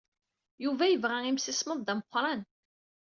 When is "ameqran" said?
1.93-2.41